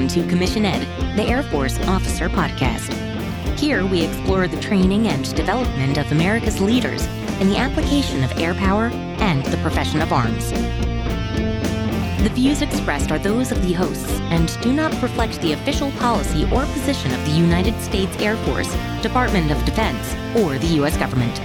[0.00, 0.64] Welcome to Commissioned,
[1.14, 2.90] the Air Force Officer Podcast.
[3.58, 7.04] Here we explore the training and development of America's leaders
[7.38, 8.86] in the application of air power
[9.20, 10.52] and the profession of arms.
[12.22, 16.44] The views expressed are those of the hosts and do not reflect the official policy
[16.44, 20.96] or position of the United States Air Force, Department of Defense, or the U.S.
[20.96, 21.36] government.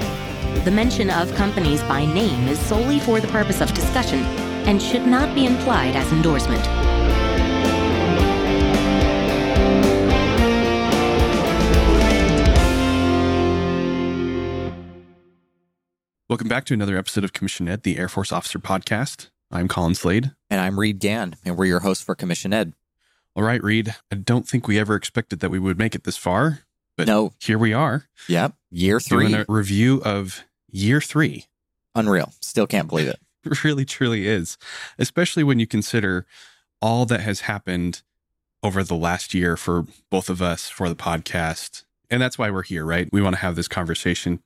[0.63, 4.19] The mention of companies by name is solely for the purpose of discussion
[4.65, 6.94] and should not be implied as endorsement.
[16.35, 19.29] Welcome back to another episode of Commissioned, the Air Force Officer Podcast.
[19.51, 20.33] I'm Colin Slade.
[20.49, 22.73] And I'm Reed Gann, and we're your hosts for Commissioned.
[23.37, 23.95] All right, Reed.
[24.11, 26.59] I don't think we ever expected that we would make it this far,
[26.97, 27.31] but No.
[27.39, 28.53] here we are Yep.
[28.69, 29.29] Year three.
[29.29, 31.45] doing a review of year three.
[31.95, 32.33] Unreal.
[32.41, 33.19] Still can't believe it.
[33.45, 34.57] It really, truly is,
[34.99, 36.25] especially when you consider
[36.81, 38.01] all that has happened
[38.61, 41.83] over the last year for both of us for the podcast.
[42.09, 43.07] And that's why we're here, right?
[43.13, 44.43] We want to have this conversation,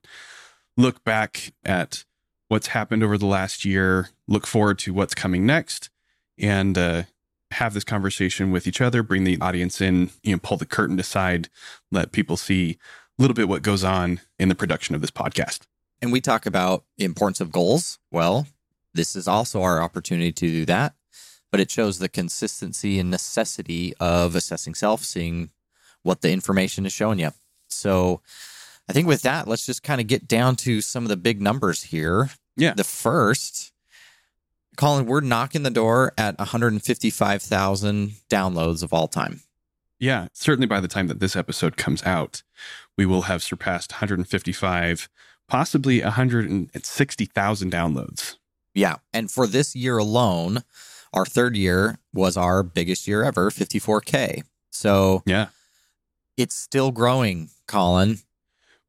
[0.80, 2.04] look back at
[2.48, 5.90] what's happened over the last year, look forward to what's coming next,
[6.38, 7.02] and uh,
[7.52, 10.98] have this conversation with each other, bring the audience in, you know, pull the curtain
[10.98, 11.48] aside,
[11.92, 12.78] let people see
[13.18, 15.60] a little bit what goes on in the production of this podcast.
[16.02, 17.98] And we talk about the importance of goals.
[18.10, 18.46] Well,
[18.94, 20.94] this is also our opportunity to do that.
[21.52, 25.50] But it shows the consistency and necessity of assessing self, seeing
[26.02, 27.30] what the information is showing you.
[27.68, 28.22] So
[28.90, 31.40] I think with that, let's just kind of get down to some of the big
[31.40, 32.30] numbers here.
[32.56, 32.74] Yeah.
[32.74, 33.72] The first,
[34.76, 39.40] Colin, we're knocking the door at 155,000 downloads of all time.
[39.98, 42.42] Yeah, certainly by the time that this episode comes out,
[42.96, 45.08] we will have surpassed 155,
[45.46, 48.36] possibly 160,000 downloads.
[48.74, 48.96] Yeah.
[49.12, 50.64] And for this year alone,
[51.12, 54.42] our third year was our biggest year ever, 54K.
[54.70, 55.48] So Yeah.
[56.36, 58.18] it's still growing, Colin.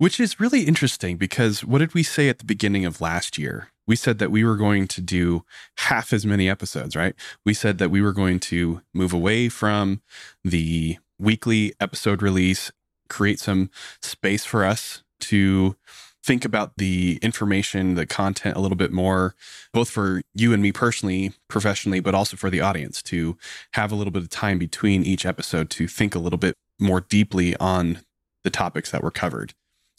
[0.01, 3.67] Which is really interesting because what did we say at the beginning of last year?
[3.85, 5.45] We said that we were going to do
[5.77, 7.13] half as many episodes, right?
[7.45, 10.01] We said that we were going to move away from
[10.43, 12.71] the weekly episode release,
[13.09, 13.69] create some
[14.01, 15.75] space for us to
[16.23, 19.35] think about the information, the content a little bit more,
[19.71, 23.37] both for you and me personally, professionally, but also for the audience to
[23.73, 27.01] have a little bit of time between each episode to think a little bit more
[27.01, 27.99] deeply on
[28.43, 29.53] the topics that were covered.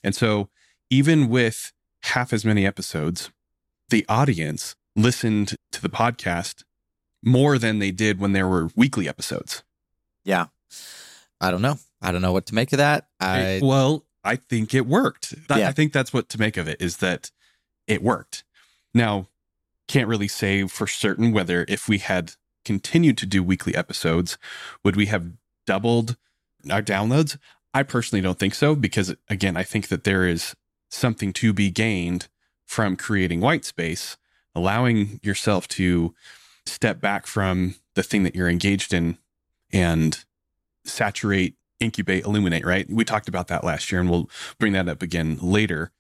[0.05, 0.49] And so,
[0.91, 1.73] even with
[2.05, 3.31] half as many episodes,
[3.91, 6.65] the audience listened to the podcast
[7.23, 9.63] more than they did when there were weekly episodes.
[10.25, 10.47] Yeah.
[11.41, 11.79] I don't know.
[12.01, 13.09] I don't know what to make of that.
[13.21, 15.35] I well, I think it worked.
[15.49, 15.69] I- Yeah.
[15.69, 17.31] I think that's what to make of it is that
[17.87, 18.45] it worked.
[18.95, 19.29] Now,
[19.89, 22.33] can't really say for certain whether if we had
[22.65, 24.39] continued to do weekly episodes,
[24.85, 25.33] would we have
[25.67, 26.17] doubled
[26.71, 27.37] our downloads?
[27.75, 30.55] I personally don't think so because again, I think that there is
[30.91, 32.29] something to be gained
[32.67, 34.17] from creating white space,
[34.55, 36.15] allowing yourself to
[36.67, 39.19] step back from the thing that you're engaged in
[39.73, 40.25] and
[40.85, 42.89] saturate, incubate, illuminate, right?
[42.91, 45.91] We talked about that last year and we'll bring that up again later.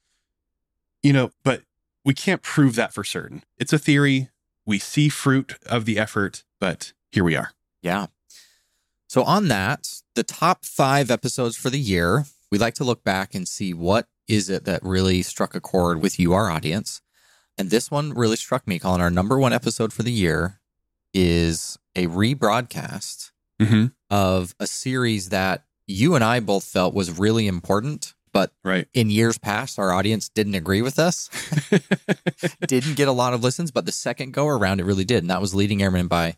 [1.03, 1.63] You know, but
[2.05, 3.43] we can't prove that for certain.
[3.59, 4.29] It's a theory.
[4.65, 7.53] We see fruit of the effort, but here we are.
[7.83, 8.07] Yeah.
[9.13, 13.35] So, on that, the top five episodes for the year, we like to look back
[13.35, 17.03] and see what is it that really struck a chord with you, our audience.
[17.59, 19.03] And this one really struck me, Colin.
[19.03, 20.63] Our number one episode for the year
[21.13, 23.89] is a rebroadcast Mm-hmm.
[24.09, 28.89] of a series that you and I both felt was really important, but Right.
[28.95, 31.29] in years past, our audience didn't agree with us,
[32.67, 35.19] didn't get a lot of listens, but the second go around, it really did.
[35.23, 36.37] And that was Leading Airman by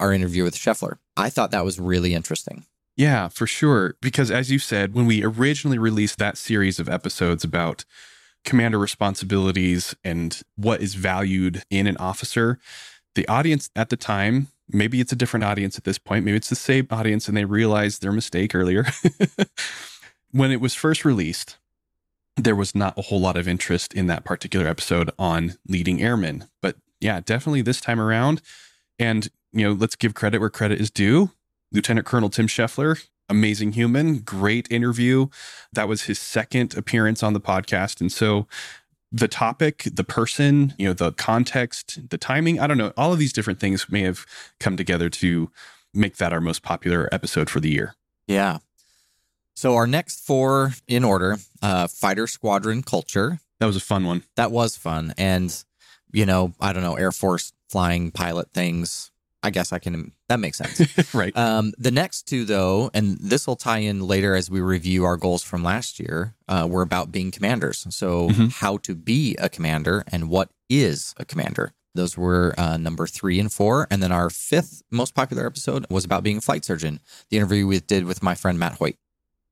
[0.00, 0.98] our interview with Scheffler.
[1.16, 2.64] I thought that was really interesting.
[2.96, 3.96] Yeah, for sure.
[4.00, 7.84] Because as you said, when we originally released that series of episodes about
[8.44, 12.58] commander responsibilities and what is valued in an officer,
[13.14, 16.48] the audience at the time, maybe it's a different audience at this point, maybe it's
[16.48, 18.86] the same audience and they realized their mistake earlier.
[20.32, 21.56] when it was first released,
[22.36, 26.46] there was not a whole lot of interest in that particular episode on leading airmen.
[26.60, 28.40] But yeah, definitely this time around.
[28.98, 31.30] And, you know, let's give credit where credit is due.
[31.72, 35.28] Lieutenant Colonel Tim Scheffler, amazing human, great interview.
[35.72, 38.00] That was his second appearance on the podcast.
[38.00, 38.46] And so
[39.10, 43.18] the topic, the person, you know, the context, the timing, I don't know, all of
[43.18, 44.26] these different things may have
[44.58, 45.50] come together to
[45.94, 47.94] make that our most popular episode for the year.
[48.26, 48.58] Yeah.
[49.54, 53.40] So our next four in order, uh, fighter squadron culture.
[53.60, 54.24] That was a fun one.
[54.36, 55.12] That was fun.
[55.18, 55.54] And,
[56.10, 59.11] you know, I don't know, Air Force flying pilot things.
[59.42, 60.12] I guess I can.
[60.28, 61.14] That makes sense.
[61.14, 61.36] right.
[61.36, 65.16] Um, the next two, though, and this will tie in later as we review our
[65.16, 67.86] goals from last year, uh, were about being commanders.
[67.90, 68.52] So, Mhm.
[68.52, 71.72] how to be a commander and what is a commander.
[71.94, 73.86] Those were uh, number three and four.
[73.90, 77.66] And then our fifth most popular episode was about being a flight surgeon, the interview
[77.66, 78.96] we did with my friend Matt Hoyt.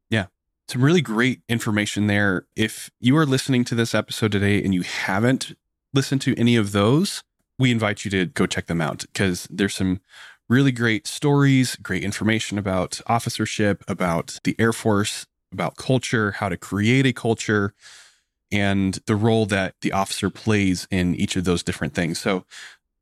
[0.08, 0.26] Yeah,
[0.69, 2.46] some really great information there.
[2.56, 5.54] If you are listening to this episode today and you haven't
[5.93, 7.22] listened to any of those,
[7.60, 10.00] we invite you to go check them out because there's some
[10.48, 16.56] really great stories, great information about officership, about the Air Force, about culture, how to
[16.56, 17.74] create a culture,
[18.50, 22.18] and the role that the officer plays in each of those different things.
[22.18, 22.44] So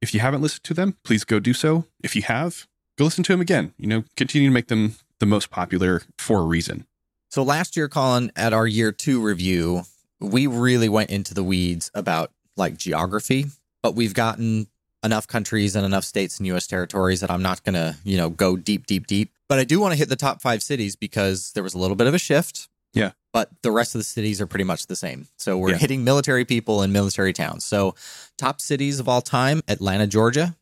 [0.02, 1.84] if you haven't listened to them, please go do so.
[2.02, 2.66] If you have,
[2.98, 3.72] go listen to them again.
[3.78, 6.86] You know, continue to make them the most popular for a reason.
[7.30, 9.82] So last year, Colin, at our year two review,
[10.20, 13.46] we really went into the weeds about like geography,
[13.88, 14.66] but we've gotten
[15.02, 18.28] enough countries and enough states and US territories that I'm not going to, you know,
[18.28, 19.32] go deep, deep, deep.
[19.48, 21.96] But I do want to hit the top five cities because there was a little
[21.96, 22.68] bit of a shift.
[22.92, 23.12] Yeah.
[23.32, 25.28] But the rest of the cities are pretty much the same.
[25.38, 25.78] So we're Yeah.
[25.78, 27.64] hitting military people and military towns.
[27.64, 27.94] So
[28.36, 30.54] top cities of all time Atlanta, Georgia,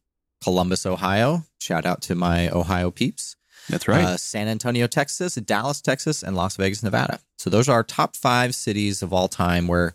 [0.44, 1.44] Columbus, Ohio.
[1.60, 3.34] Shout out to my Ohio peeps
[3.68, 4.04] That's right.
[4.04, 7.18] uh, San Antonio, Texas, Dallas, Texas, and Las Vegas, Nevada.
[7.38, 9.94] So those are our top five cities of all time where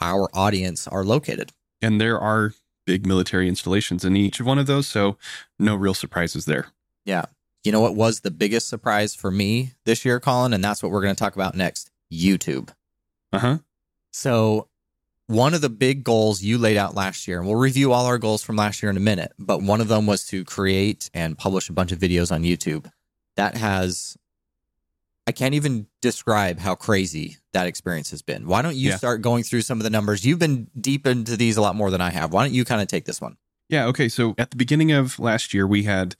[0.00, 1.52] our audience are located.
[1.82, 2.52] and there are
[2.90, 5.16] big military installations in each of one of those so
[5.58, 6.66] no real surprises there
[7.04, 7.24] Yeah.
[7.64, 10.52] You know what was the biggest surprise for me this year, Colin?
[10.54, 12.70] And that's what we're going to talk about next YouTube.
[13.32, 13.58] uh-huh
[14.12, 14.66] So,
[15.26, 18.18] one of the big goals you laid out last year, and we'll review all our
[18.18, 21.38] goals from last year in a minute, but one of them was to create and
[21.38, 22.90] publish a bunch of videos on YouTube.
[23.36, 24.16] That has,
[25.30, 28.48] I can't even describe how crazy that experience has been.
[28.48, 28.96] Why don't you Yeah.
[28.96, 30.24] start going through some of the numbers?
[30.24, 32.32] You've been deep into these a lot more than I have.
[32.32, 33.36] Why don't you kind of take this one?
[33.68, 36.16] yeah okay so at the beginning of last year we had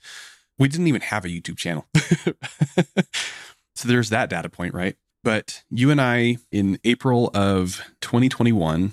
[0.60, 1.84] we didn't even have a youtube channel
[3.74, 8.92] so there's that data point right but you and i in april of 2021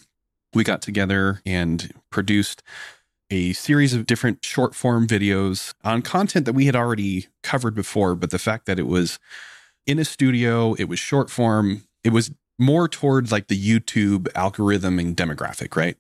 [0.56, 2.64] we got together and produced
[3.30, 8.16] a series of different short form videos on content that we had already covered before
[8.16, 9.20] but the fact that it was
[9.88, 15.00] in a studio it was short form it was more towards like the youtube algorithm
[15.00, 15.98] and demographic right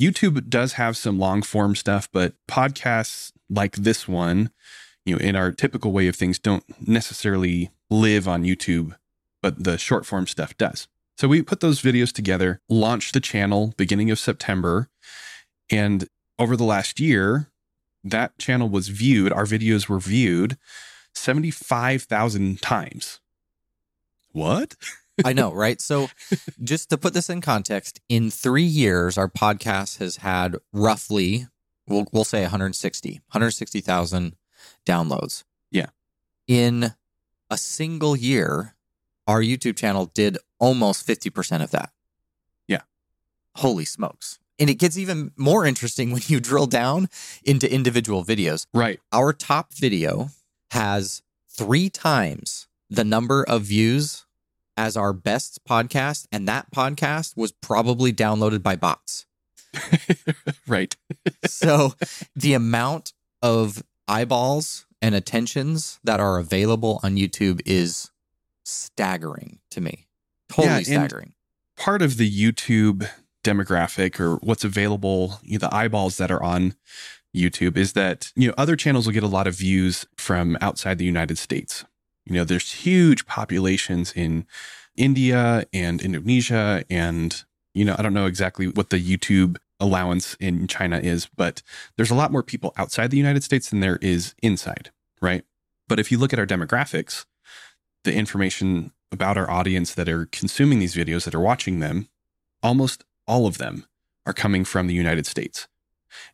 [0.00, 4.50] YouTube does have some long form stuff, but podcasts like this one,
[5.04, 8.96] you know, in our typical way of things, don't necessarily live on YouTube,
[9.42, 10.86] but the short form stuff does.
[11.16, 14.88] So we put those videos together, launched the channel beginning of September,
[15.68, 16.08] and
[16.38, 17.50] over the last year,
[18.04, 20.56] that channel was viewed, our videos were viewed
[21.18, 23.20] 75,000 times.
[24.32, 24.74] What?
[25.24, 25.80] I know, right?
[25.80, 26.08] So,
[26.62, 31.48] just to put this in context, in three years, our podcast has had roughly,
[31.88, 34.36] we'll, we'll say 160, 160,000
[34.86, 35.44] downloads.
[35.70, 35.86] Yeah.
[36.46, 36.92] In
[37.50, 38.76] a single year,
[39.26, 41.90] our YouTube channel did almost 50% of that.
[42.66, 42.82] Yeah.
[43.56, 44.38] Holy smokes.
[44.58, 47.08] And it gets even more interesting when you drill down
[47.44, 48.66] into individual videos.
[48.74, 49.00] Right.
[49.12, 50.30] Our top video
[50.70, 54.24] has three times the number of views
[54.76, 59.26] as our best podcast, and that podcast was probably downloaded by bots.
[60.66, 60.96] right.
[61.46, 61.94] So
[62.34, 63.12] the amount
[63.42, 68.10] of eyeballs and attentions that are available on YouTube is
[68.64, 70.06] staggering to me.
[70.48, 71.34] Totally Yeah, staggering.
[71.76, 73.08] part of the YouTube
[73.44, 76.74] demographic or what's available, you know, the eyeballs that are on
[77.34, 80.98] YouTube is that, you know, other channels will get a lot of views from outside
[80.98, 81.84] the United States.
[82.26, 84.46] You know, there's huge populations in
[84.96, 87.44] India and Indonesia and,
[87.74, 91.62] you know, I don't know exactly what the YouTube allowance in China is, but
[91.96, 94.90] there's a lot more people outside the United States than there is inside,
[95.22, 95.44] right?
[95.86, 97.24] But if you look at our demographics,
[98.04, 102.08] the information about our audience that are consuming these videos, that are watching them,
[102.62, 103.86] almost all of them
[104.26, 105.68] are coming from the United States.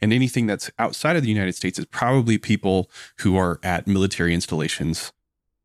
[0.00, 4.35] And anything that's outside of the United States is probably people who are at military
[4.35, 5.12] installations,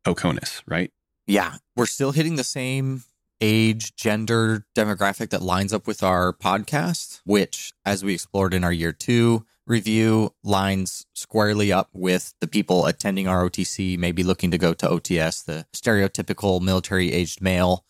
[0.06, 0.90] OCONUS, right?
[1.26, 3.04] Yeah, we're still hitting the same
[3.40, 8.72] age, gender demographic that lines up with our podcast, which, as we explored in our
[8.72, 14.58] year two review, lines squarely up with the people attending our OTC, maybe looking to
[14.58, 15.44] go to OTS.
[15.44, 17.84] The stereotypical military aged male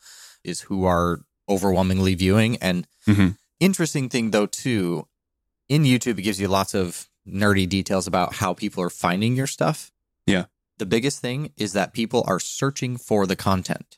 [0.44, 2.56] is who are overwhelmingly viewing.
[2.58, 3.36] And Mhm.
[3.60, 5.08] interesting thing, though, too,
[5.70, 9.46] in YouTube, it gives you lots of nerdy details about how people are finding your
[9.46, 9.90] stuff.
[10.26, 10.44] Yeah.
[10.78, 13.96] The biggest thing is that people are searching for the content.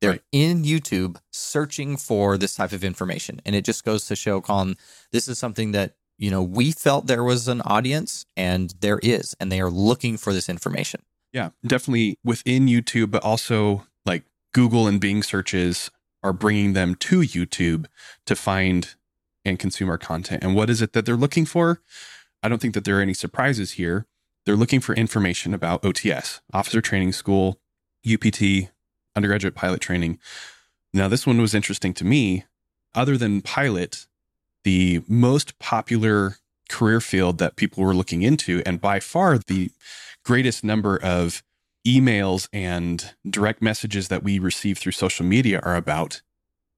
[0.00, 0.22] They're Right.
[0.32, 3.40] in YouTube searching for this type of information.
[3.44, 4.76] And it just goes to show, Colin,
[5.10, 9.36] this is something that you know, we felt there was an audience and there is,
[9.38, 11.00] and they are looking for this information.
[11.32, 15.92] Yeah, definitely within YouTube, but also like Google and Bing searches
[16.24, 17.86] are bringing them to YouTube
[18.26, 18.96] to find
[19.44, 20.42] and consume our content.
[20.42, 21.80] And what is it that they're looking for?
[22.42, 24.06] I don't think that there are any surprises here.
[24.44, 27.58] They're looking for information about OTS, Officer Training School,
[28.10, 28.70] UPT,
[29.14, 30.18] undergraduate pilot training.
[30.92, 32.44] Now, this one was interesting to me.
[32.94, 34.06] Other than pilot,
[34.64, 36.36] the most popular
[36.68, 39.70] career field that people were looking into, and by far the
[40.24, 41.42] greatest number of
[41.86, 46.22] emails and direct messages that we receive through social media are about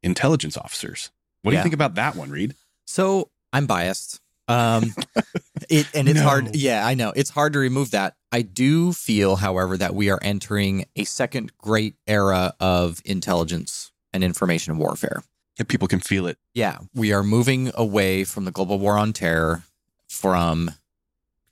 [0.03, 1.11] intelligence officers.
[1.43, 1.61] What do Yeah.
[1.61, 2.55] you think about that one, Reed?
[2.87, 4.21] So I'm biased.
[4.49, 4.95] Um,
[5.69, 6.25] it, and it's No.
[6.29, 6.57] hard.
[6.57, 7.13] Yeah, I know.
[7.15, 8.17] It's hard to remove that.
[8.33, 14.25] I do feel, however, that we are entering a second great era of intelligence and
[14.25, 15.23] information warfare.
[15.59, 16.39] Yeah, people can feel it.
[16.55, 19.65] Yeah, we are moving away from the global war on terror,
[20.09, 20.73] from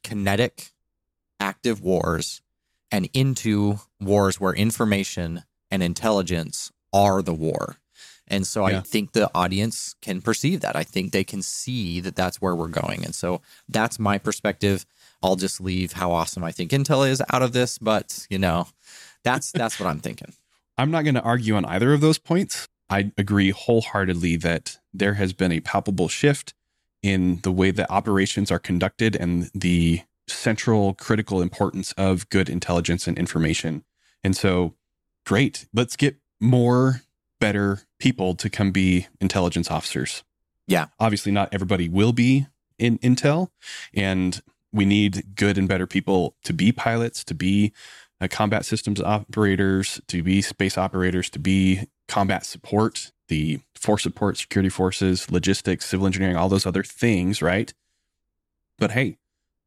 [0.02, 0.72] kinetic,
[1.40, 2.40] active wars,
[2.90, 7.76] and into wars where information and intelligence are the war.
[8.30, 10.76] And so I think the audience can perceive that.
[10.76, 13.04] I think they can see that that's where we're going.
[13.04, 14.86] And so that's my perspective.
[15.22, 18.68] I'll just leave how awesome I think Intel is out of this, but you know,
[19.24, 20.32] that's that's what I'm thinking.
[20.78, 22.68] I'm not going to argue on either of those points.
[22.88, 26.54] I agree wholeheartedly that there has been a palpable shift
[27.02, 33.06] in the way that operations are conducted and the central critical importance of good intelligence
[33.06, 33.84] and information.
[34.22, 34.74] And so,
[35.26, 35.66] great.
[35.74, 37.02] Let's get more
[37.40, 40.22] better people to come be intelligence officers.
[40.66, 40.86] Yeah.
[40.98, 42.46] Obviously, not everybody will be
[42.78, 43.48] in Intel,
[43.94, 44.40] and
[44.72, 47.72] we need good and better people to be pilots, to be
[48.20, 54.36] uh, combat systems operators, to be space operators, to be combat support, the force support,
[54.36, 57.72] security forces, logistics, civil engineering, all those other things, right?
[58.78, 59.18] But hey,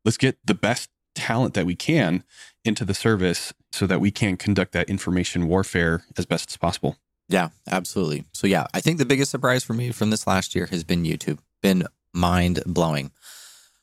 [0.06, 2.24] let's get the best talent that we can
[2.64, 6.98] into the service so that we can conduct that information warfare as best as possible.
[7.32, 8.26] Yeah, absolutely.
[8.34, 11.04] So yeah, I think the biggest surprise for me from this last year has been
[11.04, 11.40] YouTube.
[11.62, 13.12] Been mind blowing.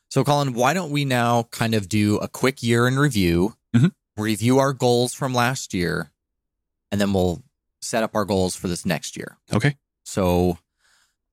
[0.09, 3.91] So Colin, why don't we now kind of do a quick year in review, Mhm.
[4.17, 6.11] review our goals from last year,
[6.91, 7.43] and then we'll
[7.81, 9.37] set up our goals for this next year.
[9.51, 9.77] Okay.
[10.03, 10.59] So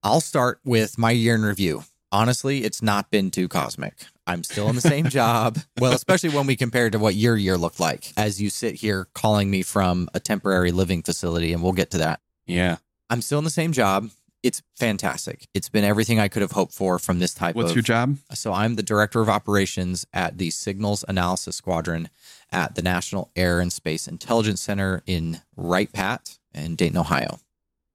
[0.02, 1.84] I'll start with my year in review.
[2.12, 4.06] Honestly, it's not been too cosmic.
[4.26, 5.58] I'm still in the same job.
[5.78, 9.08] Well, especially when we compare to what your year looked like as you sit here
[9.14, 12.20] calling me from a temporary living facility, and we'll get to that.
[12.46, 12.76] Yeah.
[13.08, 14.10] I'm still in the same job.
[14.42, 15.48] It's fantastic.
[15.54, 17.56] It's been everything I could have hoped for from this type of.
[17.56, 18.18] What's of your job?
[18.34, 22.08] so I'm the director of operations at the Signals Analysis Squadron
[22.52, 27.38] at the National Air and Space Intelligence Center in Wright Pat in Dayton, Ohio.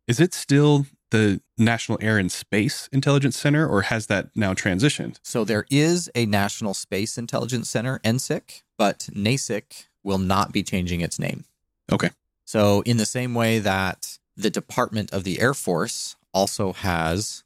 [0.08, 5.20] Is it still the National Air and Space Intelligence Center or has that now transitioned?
[5.24, 11.02] So there is a National Space Intelligence Center, NSIC, but NASIC will not be changing
[11.02, 11.46] its name.
[11.92, 12.10] Okay.
[12.46, 17.44] So in the same way that the Department of the Air Force also has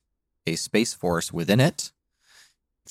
[0.47, 1.91] a Space Force within it,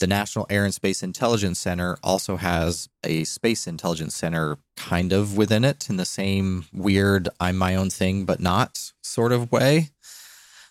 [0.00, 5.37] the National Air and Space Intelligence Center also has a Space Intelligence Center kind of
[5.37, 9.90] within it in the same weird, I'm my own thing, but not sort of way.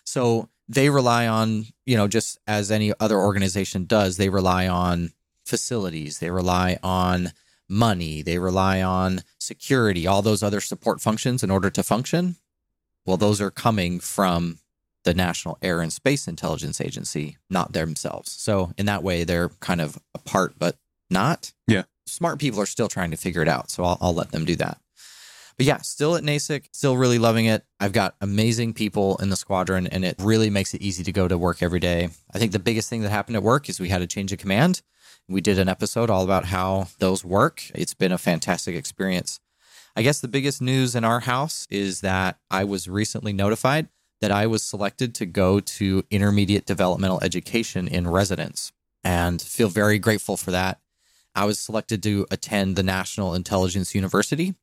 [0.06, 5.12] So they rely on, you know, just as any other organization does, they rely on
[5.46, 7.32] facilities, they rely on
[7.70, 12.36] money, they rely on security, all those other support functions in order to function.
[13.06, 14.60] Well, those are coming from
[15.04, 18.32] the National Air and Space Intelligence Agency, not themselves.
[18.32, 20.78] So, in that way, they're kind of apart, but
[21.10, 21.52] not.
[21.68, 21.84] Yeah.
[22.06, 23.70] Smart people are still trying to figure it out.
[23.70, 24.78] So, I'll, I'll let them do that.
[25.64, 27.64] But yeah, still at NASIC, still really loving it.
[27.80, 31.26] I've got amazing people in the squadron, and it really makes it easy to go
[31.26, 32.10] to work every day.
[32.34, 34.40] I think the biggest thing that happened at work is we had a change of
[34.40, 34.82] command.
[35.30, 37.64] We did an episode all about how those work.
[37.74, 39.40] It's been a fantastic experience.
[39.96, 43.88] I guess the biggest news in our house is that I was recently notified
[44.20, 49.98] that I was selected to go to intermediate developmental education in residence and feel very
[49.98, 50.82] grateful for that.
[51.34, 54.56] I was selected to attend the National Intelligence University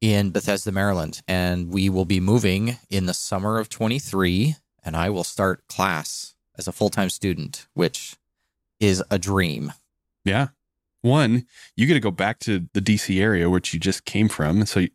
[0.00, 5.10] in Bethesda, Maryland, and we will be moving in the summer of 23 and I
[5.10, 8.16] will start class as a full-time student, which
[8.78, 9.72] is a dream.
[10.24, 10.48] Yeah.
[11.02, 14.64] One, you get to go back to the DC area, which you just came from.
[14.66, 14.90] So you-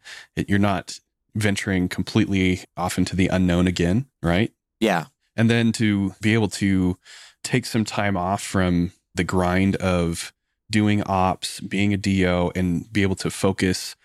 [0.48, 1.00] you're not
[1.36, 4.52] venturing completely off into the unknown again, right?
[4.80, 5.06] Yeah.
[5.36, 6.98] And then to be able to
[7.44, 10.34] take some time off from the grind of
[10.72, 13.96] doing ops, being a DO, and be able to focus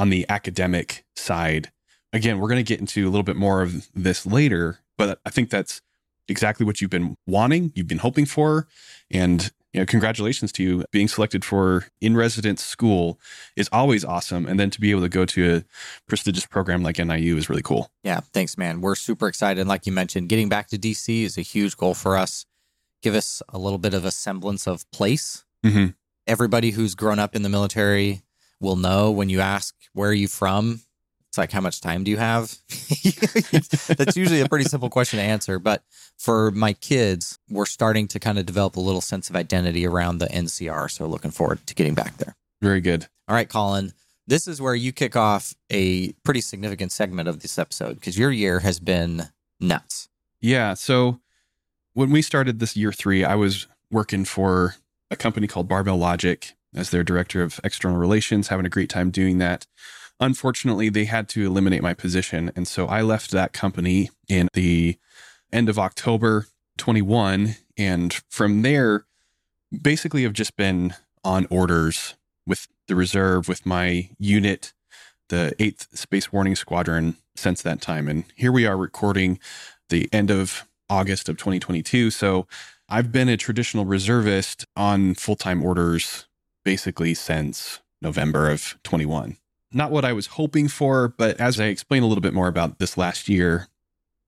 [0.00, 1.70] on the academic side.
[2.14, 5.30] Again, we're going to get into a little bit more of this later, but I
[5.30, 5.82] think that's
[6.26, 8.66] exactly what you've been wanting, you've been hoping for.
[9.10, 10.84] And you know, congratulations to you.
[10.90, 13.20] Being selected for in residence school
[13.56, 14.46] is always awesome.
[14.46, 15.64] And then to be able to go to a
[16.08, 17.90] prestigious program like NIU is really cool.
[18.02, 18.80] Yeah, thanks, man.
[18.80, 19.60] We're super excited.
[19.60, 22.46] And like you mentioned, getting back to DC is a huge goal for us.
[23.02, 25.44] Give us a little bit of a semblance of place.
[25.62, 25.88] Mm-hmm.
[26.26, 28.22] Everybody who's grown up in the military
[28.60, 30.80] will know when you ask, Where are you from?
[31.28, 32.54] It's like, How much time do you have?
[33.96, 35.58] That's usually a pretty simple question to answer.
[35.58, 35.82] But
[36.18, 40.18] for my kids, we're starting to kind of develop a little sense of identity around
[40.18, 40.90] the NCR.
[40.90, 42.36] So looking forward to getting back there.
[42.60, 43.06] Very good.
[43.28, 43.92] All right, Colin.
[44.26, 48.30] This is where you kick off a pretty significant segment of this episode because your
[48.30, 49.24] year has been
[49.58, 50.08] nuts.
[50.40, 50.74] Yeah.
[50.74, 51.20] So
[51.94, 54.76] when we started this year three, I was working for
[55.10, 59.10] a company called Barbell Logic as their director of external relations, having a great time
[59.10, 59.66] doing that.
[60.20, 62.52] Unfortunately, they had to eliminate my position.
[62.54, 64.98] And so I left that company in the
[65.52, 66.46] end of October
[66.76, 67.56] 21.
[67.78, 69.06] And from there,
[69.82, 72.14] basically, have just been on orders
[72.46, 74.72] with the reserve, with my unit,
[75.28, 78.08] the 8th Space Warning Squadron, since that time.
[78.08, 79.38] And here we are recording
[79.88, 82.10] the end of August of 2022.
[82.10, 82.46] So
[82.88, 86.26] I've been a traditional reservist on full time orders
[86.64, 89.36] basically since November of 21.
[89.72, 92.78] Not what I was hoping for, but as I explain a little bit more about
[92.78, 93.68] this last year,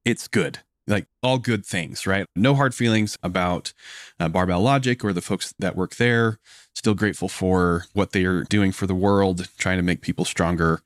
[0.04, 0.60] it's good.
[0.86, 2.26] Like all good things, right?
[2.34, 3.72] No hard feelings about
[4.18, 6.38] uh, Barbell Logic or the folks that work there.
[6.74, 10.82] Still grateful for what they are doing for the world, trying to make people stronger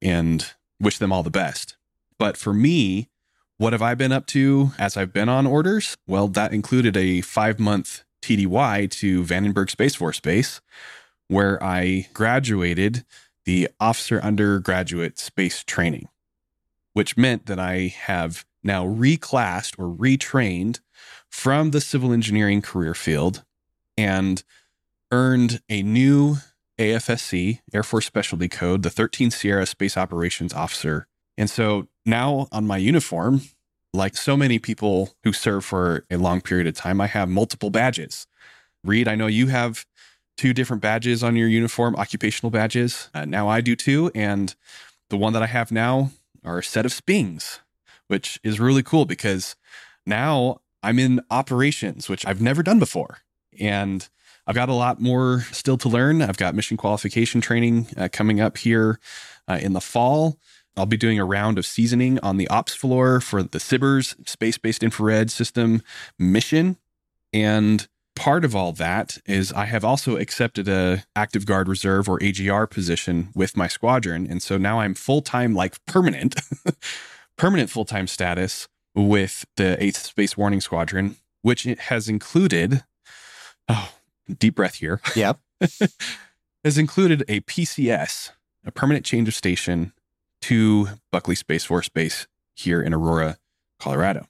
[0.00, 1.76] and wish them all the best.
[2.18, 3.08] But for me,
[3.56, 5.96] what have I been up to as I've been on orders?
[6.06, 10.62] Well, that included a five month TDY to Vandenberg Space Force Base,
[11.28, 13.04] where I graduated
[13.44, 16.08] the officer undergraduate space training,
[16.94, 20.80] which meant that I have now reclassed or retrained
[21.28, 23.44] from the civil engineering career field
[23.98, 24.42] and
[25.12, 26.36] earned a new
[26.78, 31.06] AFSC, Air Force Specialty Code, the 13 Sierra Space Operations Officer.
[31.36, 33.42] And so now on my uniform,
[33.94, 37.70] like so many people who serve for a long period of time, I have multiple
[37.70, 38.26] badges.
[38.82, 39.86] Reed, I know you have
[40.36, 43.08] two different badges on your uniform, occupational badges.
[43.14, 44.10] Uh, now I do too.
[44.14, 44.54] And
[45.10, 46.10] the one that I have now
[46.44, 47.60] are a set of Spings,
[48.08, 49.54] which is really cool because
[50.04, 53.18] now I'm in operations, which I've never done before.
[53.60, 54.06] And
[54.46, 56.20] I've got a lot more still to learn.
[56.20, 58.98] I've got mission qualification training uh, coming up here
[59.48, 60.38] uh, in the fall.
[60.76, 64.58] I'll be doing a round of seasoning on the ops floor for the SBIRS space
[64.58, 65.82] based infrared system
[66.18, 66.76] mission.
[67.32, 72.22] And part of all that is I have also accepted a active guard reserve or
[72.22, 74.26] AGR position with my squadron.
[74.28, 76.36] And so now I'm full time, like permanent,
[77.36, 82.84] permanent full time status with the 8th Space Warning Squadron, which has included,
[83.68, 83.92] oh,
[84.38, 85.00] deep breath here.
[85.14, 85.40] Yep.
[86.64, 88.30] has included a PCS,
[88.64, 89.92] a permanent change of station
[90.44, 93.38] to Buckley Space Force Base here in Aurora,
[93.80, 94.26] Colorado.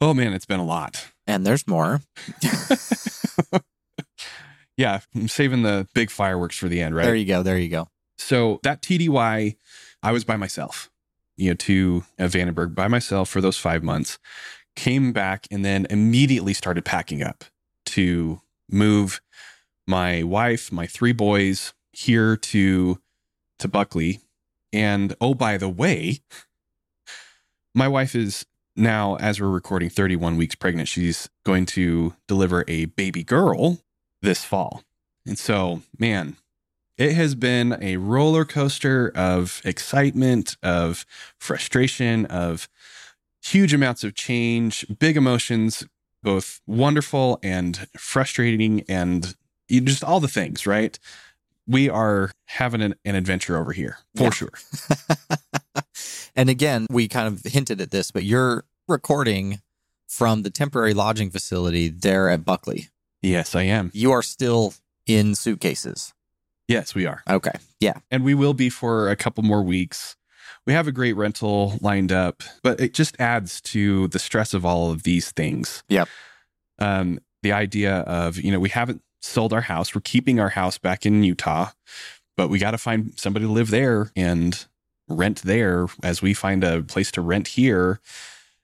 [0.00, 1.08] Oh man, it's been a lot.
[1.26, 2.00] And there's more.
[4.78, 7.04] yeah, I'm saving the big fireworks for the end, right?
[7.04, 7.42] There you go.
[7.42, 7.88] There you go.
[8.16, 9.56] So that TDY,
[10.02, 10.90] I was by myself,
[11.36, 14.18] you know, to uh, Vandenberg by myself for those five months.
[14.76, 17.44] Came back and then immediately started packing up
[17.86, 18.40] to
[18.70, 19.20] move
[19.86, 22.98] my wife, my three boys here to
[23.58, 24.20] to Buckley
[24.72, 26.20] and oh, by the way,
[27.74, 30.88] my wife is now, as we're recording, 31 weeks pregnant.
[30.88, 33.78] She's going to deliver a baby girl
[34.22, 34.82] this fall.
[35.26, 36.36] And so, man,
[36.96, 41.06] it has been a roller coaster of excitement, of
[41.38, 42.68] frustration, of
[43.42, 45.86] huge amounts of change, big emotions,
[46.22, 49.34] both wonderful and frustrating, and
[49.70, 50.98] just all the things, right?
[51.70, 54.30] We are having an, an adventure over here for yeah.
[54.30, 54.52] sure.
[56.36, 59.60] and again, we kind of hinted at this, but you're recording
[60.08, 62.88] from the temporary lodging facility there at Buckley.
[63.22, 63.90] Yes, I am.
[63.94, 64.74] You are still
[65.06, 66.12] in suitcases.
[66.66, 67.22] Yes, we are.
[67.28, 67.52] Okay.
[67.78, 67.98] Yeah.
[68.10, 70.16] And we will be for a couple more weeks.
[70.66, 74.64] We have a great rental lined up, but it just adds to the stress of
[74.64, 75.84] all of these things.
[75.88, 76.08] Yep.
[76.80, 79.94] Um, the idea of, you know, we haven't sold our house.
[79.94, 81.70] We're keeping our house back in Utah,
[82.36, 84.64] but we got to find somebody to live there and
[85.08, 88.00] rent there as we find a place to rent here.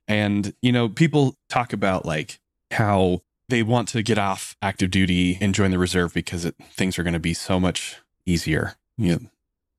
[0.08, 2.38] And, you know, people talk about like
[2.70, 6.98] how they want to get off active duty and join the reserve because it, things
[6.98, 9.12] are going to be so much easier, you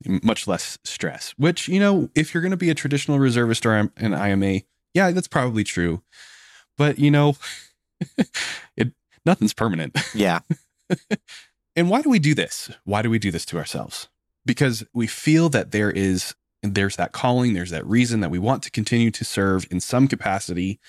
[0.06, 1.34] know, much less stress.
[1.38, 4.62] Which, you know, if you're going to be a traditional reservist or an IMA,
[4.94, 6.02] yeah, that's probably true.
[6.78, 7.36] But you know,
[8.78, 8.94] it
[9.26, 9.98] nothing's permanent.
[10.14, 10.40] Yeah.
[11.78, 12.72] And why do we do this?
[12.86, 14.10] Why do we do this to ourselves?
[14.48, 18.64] Because we feel that there is there's that calling, there's that reason that we want
[18.64, 20.80] to continue to serve in some capacity.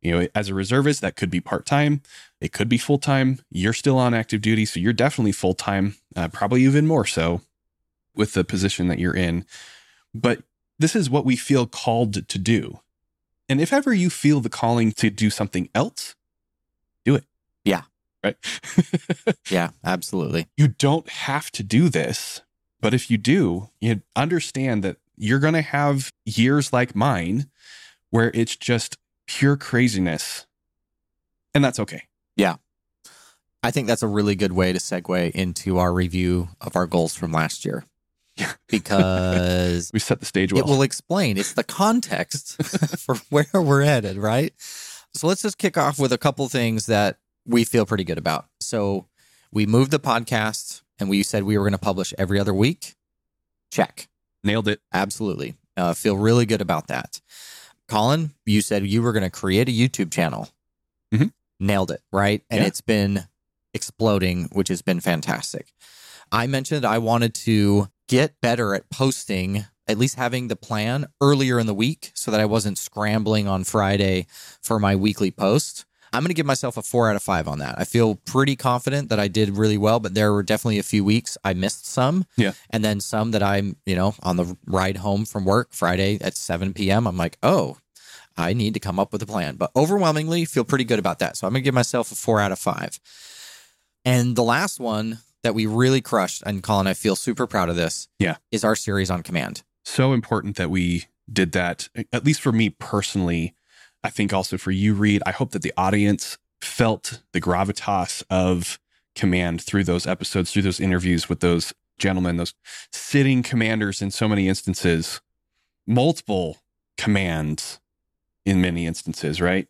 [0.00, 2.00] You know, as a reservist, that could be part time,
[2.40, 3.40] it could be full time.
[3.50, 7.42] You're still on active duty, so you're definitely full time, uh, probably even more so
[8.14, 9.44] with the position that you're in.
[10.14, 10.42] But
[10.78, 12.80] this is what we feel called to do.
[13.46, 16.14] And if ever you feel the calling to do something else.
[18.24, 18.36] Right.
[19.50, 20.46] Yeah, absolutely.
[20.56, 22.40] you don't have to do this,
[22.80, 27.50] but if you do, you understand that you're going to have years like mine
[28.10, 30.46] where it's just pure craziness.
[31.54, 32.04] And that's okay.
[32.36, 32.56] Yeah.
[33.62, 37.14] I think that's a really good way to segue into our review of our goals
[37.14, 37.84] from last year.
[38.36, 38.52] Yeah.
[38.68, 40.64] Because We set the stage well.
[40.64, 41.36] it will explain.
[41.38, 42.60] It's the context
[42.98, 44.52] for where we're headed, right?
[45.14, 48.46] So let's just kick off with a couple things that we feel pretty good about.
[48.60, 49.06] So
[49.52, 52.94] we moved the podcast and we said we were going to publish every other week.
[53.70, 54.08] Check.
[54.42, 54.80] Nailed it.
[54.92, 55.54] Absolutely.
[55.76, 57.20] Uh, feel really good about that.
[57.88, 60.48] Colin, you said you were going to create a YouTube channel.
[61.12, 61.32] Mhm.
[61.60, 62.42] Nailed it, right?
[62.50, 62.66] And Yeah.
[62.68, 63.28] it's been
[63.72, 65.72] exploding, which has been fantastic.
[66.32, 71.58] I mentioned I wanted to get better at posting, at least having the plan earlier
[71.58, 74.26] in the week so that I wasn't scrambling on Friday
[74.62, 75.84] for my weekly post.
[76.14, 77.74] I'm going to give myself a four out of five on that.
[77.76, 81.04] I feel pretty confident that I did really well, but there were definitely a few
[81.04, 82.24] weeks I missed some.
[82.36, 82.52] Yeah.
[82.70, 86.36] And then some that I'm, you know, on the ride home from work Friday at
[86.36, 87.78] 7 p.m., I'm like, oh,
[88.36, 89.56] I need to come up with a plan.
[89.56, 91.36] But overwhelmingly, feel pretty good about that.
[91.36, 93.00] So I'm going to give myself a four out of five.
[94.04, 97.76] And the last one that we really crushed, and Colin, I feel super proud of
[97.76, 98.08] this.
[98.20, 98.36] Yeah.
[98.52, 99.64] Is our series on command.
[99.84, 103.54] So important that we did that, at least for me personally.
[104.04, 105.22] I think also for you, Reed.
[105.26, 108.78] I hope that the audience felt the gravitas of
[109.14, 112.54] command through those episodes, through those interviews with those gentlemen, those
[112.92, 115.20] sitting commanders in so many instances,
[115.86, 116.58] multiple
[116.98, 117.80] commands
[118.44, 119.68] in many instances, right?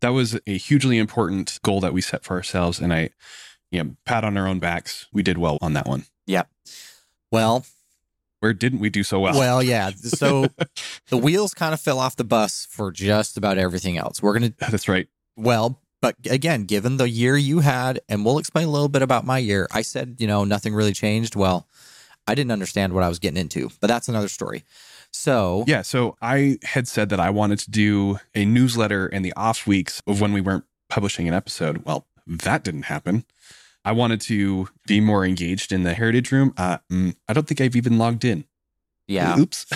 [0.00, 2.80] That was a hugely important goal that we set for ourselves.
[2.80, 3.10] And I,
[3.70, 5.06] you know, pat on our own backs.
[5.12, 6.04] We did well on that one.
[6.26, 6.48] Yep.
[7.30, 7.66] Well,
[8.40, 9.38] Where didn't we do so well?
[9.38, 9.90] well, yeah.
[9.96, 10.46] So
[11.08, 14.22] the wheels kind of fell off the bus for just about everything else.
[14.22, 15.08] We're going to That's right.
[15.36, 19.26] Well, but again, given the year you had, and we'll explain a little bit about
[19.26, 21.36] my year, I said, you know, nothing really changed.
[21.36, 21.68] Well,
[22.26, 24.64] I didn't understand what I was getting into, but that's another story.
[25.12, 25.82] So, Yeah.
[25.82, 30.02] So I had said that I wanted to do a newsletter in the off weeks
[30.06, 31.84] of when we weren't publishing an episode.
[31.84, 33.24] Well, that didn't happen.
[33.84, 36.52] I wanted to be more engaged in the Heritage Room.
[36.56, 38.44] Uh, mm, I don't think I've even logged in.
[39.08, 39.38] yeah.
[39.38, 39.66] Oops.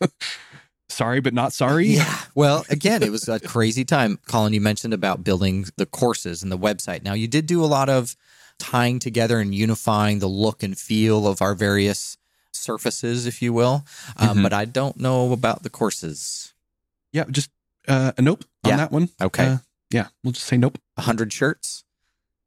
[0.88, 1.86] sorry, but not sorry.
[1.88, 2.18] Yeah.
[2.34, 4.18] Well, again, it was a crazy time.
[4.28, 7.02] Colin, you mentioned about building the courses and the website.
[7.02, 8.16] Now, you did do a lot of
[8.58, 12.16] tying together and unifying the look and feel of our various
[12.52, 13.84] surfaces, if you will.
[14.16, 14.42] Um, Mhm.
[14.42, 16.54] But I don't know about the courses.
[17.12, 17.24] Yeah.
[17.30, 17.50] Just
[17.88, 18.76] uh, a nope on Yeah.
[18.78, 19.10] that one.
[19.20, 19.46] Okay.
[19.46, 19.56] Uh,
[19.90, 20.08] yeah.
[20.24, 20.78] We'll just say nope.
[20.96, 21.84] 100 shirts?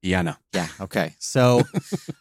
[0.01, 0.21] Yeah.
[0.21, 0.35] No.
[0.53, 0.67] Yeah.
[0.79, 1.15] Okay.
[1.19, 1.63] So,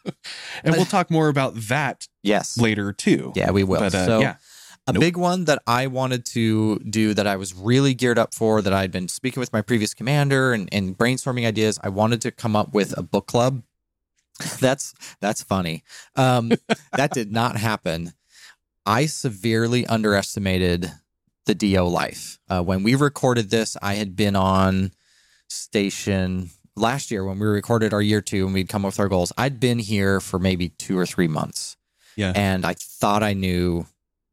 [0.63, 2.57] And we'll talk more about that yes.
[2.57, 3.31] later too.
[3.35, 3.79] Yeah, we will.
[3.79, 4.35] But uh, so, yeah.
[4.87, 5.01] a Nope.
[5.01, 8.73] big one that I wanted to do that I was really geared up for, that
[8.73, 11.79] I'd been speaking with my previous commander and, and brainstorming ideas.
[11.83, 13.63] I wanted to come up with a book club.
[14.61, 15.83] That's that's funny.
[16.15, 16.53] Um,
[16.93, 18.13] that did not happen.
[18.85, 20.93] I severely underestimated
[21.45, 22.39] the DO life.
[22.47, 24.91] Uh, when we recorded this, I had been on
[25.49, 29.09] station last year when we recorded our year two and we'd come up with our
[29.09, 29.31] goals.
[29.37, 31.77] I'd been here for maybe two or three months.
[32.15, 32.33] Yeah.
[32.35, 33.85] And I thought I knew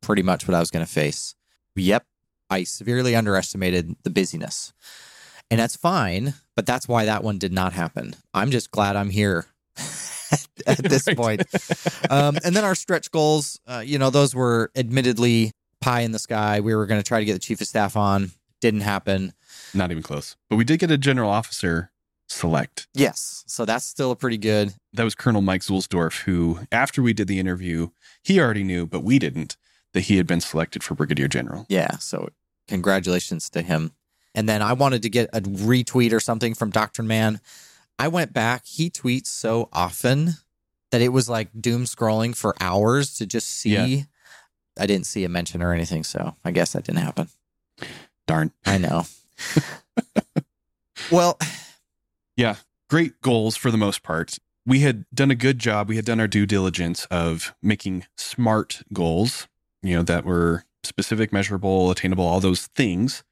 [0.02, 1.34] pretty much what I was going to face.
[1.76, 2.04] Yep.
[2.48, 4.72] I severely underestimated the busyness.
[5.50, 8.16] And that's fine, but that's why that one did not happen.
[8.34, 9.46] I'm just glad I'm here
[10.66, 11.42] at this point.
[12.10, 16.18] Um, and then our stretch goals, uh, you know, those were admittedly pie in the
[16.18, 16.60] sky.
[16.60, 19.32] We were going to try to get the chief of staff on, didn't happen.
[19.74, 20.36] Not even close.
[20.50, 21.90] But we did get a general officer
[22.28, 22.86] select.
[22.94, 23.44] Yes.
[23.46, 24.74] So that's still a pretty good.
[24.92, 27.88] That was Colonel Mike Zulsdorf, who, after we did the interview,
[28.22, 29.56] he already knew, but we didn't,
[29.92, 31.66] that he had been selected for Brigadier General.
[31.68, 31.98] Yeah.
[31.98, 32.30] So
[32.68, 33.92] congratulations to him.
[34.34, 37.40] And then I wanted to get a retweet or something from Doctrine Man.
[37.98, 38.66] I went back.
[38.66, 40.34] He tweets so often
[40.90, 43.70] that it was like doom scrolling for hours to just see.
[43.70, 44.02] Yeah.
[44.78, 46.04] I didn't see a mention or anything.
[46.04, 47.28] So I guess that didn't happen.
[48.26, 48.52] Darn.
[48.66, 49.06] I know.
[51.10, 51.38] well,
[52.36, 52.56] Yeah.
[52.88, 54.38] Great goals for the most part.
[54.64, 55.88] We had done a good job.
[55.88, 59.48] We had done our due diligence of making smart goals,
[59.82, 63.24] you know, that were specific, measurable, attainable, all those things.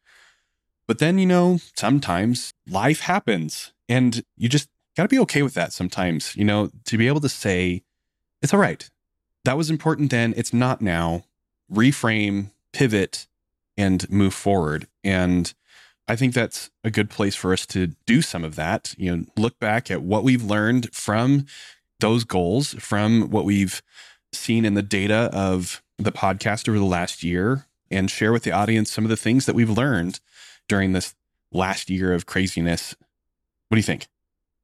[0.87, 5.55] But then, you know, sometimes life happens and you just got to be okay with
[5.55, 7.83] that sometimes, you know, to be able to say,
[8.43, 8.89] it's all right.
[9.45, 10.35] That was important then.
[10.37, 11.25] It's not now.
[11.73, 13.27] Reframe, pivot,
[13.77, 14.87] and move forward.
[15.03, 15.53] And
[16.07, 18.95] I think that's a good place for us to do some of that.
[18.99, 21.47] You know, look back at what we've learned from
[22.01, 23.81] those goals, from what we've
[24.33, 28.51] seen in the data of the podcast over the last year, and share with the
[28.53, 30.21] audience some of the things that we've learned
[30.69, 31.15] during this
[31.53, 32.95] last year of craziness.
[33.69, 34.07] What do you think?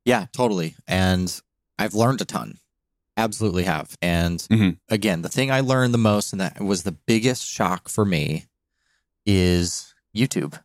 [0.05, 0.74] Yeah, totally.
[0.88, 1.40] And
[1.79, 2.59] I've learned a ton.
[3.16, 3.96] Absolutely have.
[4.03, 4.79] And Mhm.
[4.88, 8.46] again, the thing I learned the most and that was the biggest shock for me
[9.26, 10.61] is YouTube.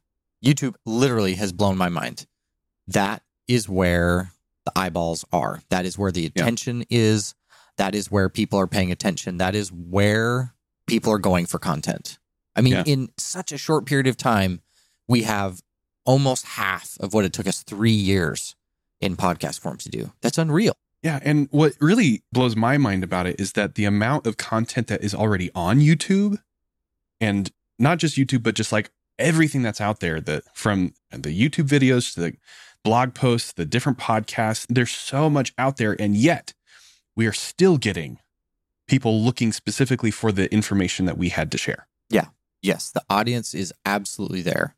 [0.45, 2.27] YouTube literally has blown my mind.
[2.87, 4.31] That is where
[4.65, 5.61] the eyeballs are.
[5.69, 7.33] That is where the attention is.
[7.77, 9.37] That is where people are paying attention.
[9.37, 10.53] That is where
[10.87, 12.19] people are going for content.
[12.55, 12.83] I mean, Yeah.
[12.85, 14.61] in such a short period of time,
[15.07, 15.61] we have
[16.05, 18.55] almost half of what it took us three years
[19.01, 20.13] in podcast form to do.
[20.21, 20.77] That's unreal.
[21.01, 21.19] Yeah.
[21.21, 25.03] And what really blows my mind about it is that the amount of content that
[25.03, 26.41] is already on YouTube
[27.19, 31.67] and not just YouTube, but just like everything that's out there that from the YouTube
[31.67, 32.33] videos to the
[32.83, 35.95] blog posts, the different podcasts, there's so much out there.
[35.99, 36.53] And yet
[37.15, 38.19] we are still getting
[38.87, 41.87] people looking specifically for the information that we had to share.
[42.09, 42.27] Yeah.
[42.61, 44.75] Yes, the audience is absolutely there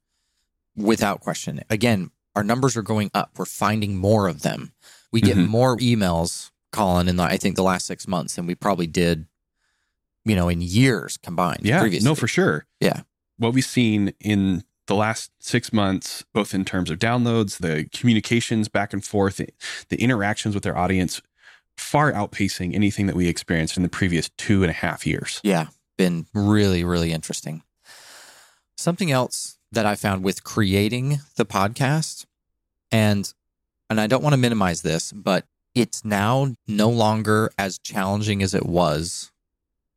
[0.76, 1.62] without question.
[1.70, 3.32] Again, our numbers are going up.
[3.38, 4.74] We're finding more of them.
[5.12, 5.48] We get Mhm.
[5.48, 9.26] more emails, Colin, in the, I think the last six months than we probably did,
[10.24, 11.62] you know, in years combined.
[11.64, 11.80] Yeah.
[11.80, 12.06] previously.
[12.08, 12.66] No, for sure.
[12.80, 13.02] Yeah.
[13.38, 18.68] What we've seen in the last six months, both in terms of downloads, the communications
[18.68, 19.38] back and forth,
[19.90, 21.22] the, interactions with their audience,
[21.78, 25.40] far outpacing anything that we experienced in the previous two and a half years.
[25.44, 27.64] Yeah, been really, really interesting.
[28.76, 32.26] Something else that I found with creating the podcast,
[32.92, 33.32] and
[33.90, 38.54] and I don't want to minimize this, but it's now no longer as challenging as
[38.54, 39.32] it was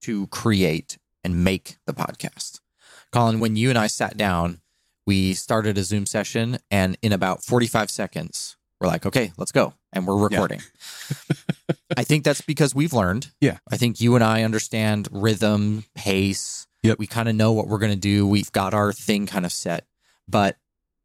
[0.02, 2.60] to create and make the podcast.
[3.12, 4.60] Colin, when you and I sat down,
[5.06, 9.74] we started a Zoom session, and in about 45 seconds, we're like, okay, let's go.
[9.92, 10.60] And we're recording.
[11.96, 13.30] I think that's because we've learned.
[13.40, 13.58] Yeah.
[13.70, 16.66] I think you and I understand rhythm, pace.
[16.82, 16.98] Yep.
[16.98, 18.26] We kind of know what we're going to do.
[18.26, 19.86] We've got our thing kind of set,
[20.28, 20.56] but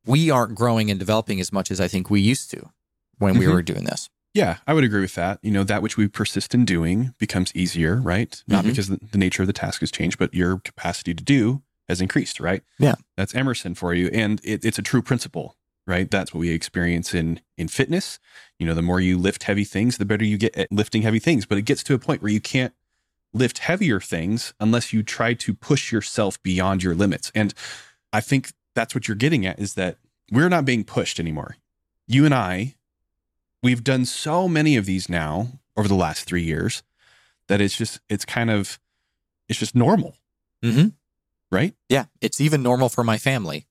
[0.06, 2.70] we aren't growing and developing as much as I think we used to
[3.18, 3.54] when we Mhm.
[3.54, 4.10] were doing this.
[4.36, 5.40] Yeah, I would agree with that.
[5.42, 8.42] You know, that which we persist in doing becomes easier, right?
[8.48, 8.68] Not Mhm.
[8.68, 12.40] because the nature of the task has changed, but your capacity to do has increased,
[12.40, 12.64] right?
[12.80, 12.96] Yeah.
[13.18, 14.10] That's Emerson for you.
[14.14, 16.10] And it, it's a true principle, right?
[16.10, 18.20] That's what we experience in in fitness.
[18.60, 21.20] You know, the more you lift heavy things, the better you get at lifting heavy
[21.20, 21.46] things.
[21.46, 22.74] But it gets to a point where you can't
[23.34, 27.32] lift heavier things unless you try to push yourself beyond your limits.
[27.36, 27.54] And
[28.14, 29.98] I think that's what you're getting at is that
[30.32, 31.58] we're not being pushed anymore.
[32.08, 32.76] You and I,
[33.62, 36.82] we've done so many of these now over the last three years
[37.48, 38.80] that it's just, it's kind of,
[39.50, 40.16] it's just normal,
[40.64, 40.88] Mm-hmm.
[41.52, 41.74] Right?
[41.90, 42.06] Yeah.
[42.22, 43.66] It's even normal for my family.